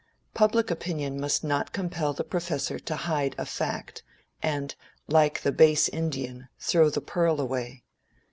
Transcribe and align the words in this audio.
Public 0.33 0.71
opinion 0.71 1.21
must 1.21 1.43
not 1.43 1.73
compel 1.73 2.11
the 2.11 2.23
professor 2.23 2.79
to 2.79 2.95
hide 2.95 3.35
a 3.37 3.45
fact, 3.45 4.01
and, 4.41 4.73
"like 5.07 5.41
the 5.41 5.51
base 5.51 5.87
Indian, 5.89 6.47
throw 6.57 6.89
the 6.89 7.01
pearl 7.01 7.39
away." 7.39 7.83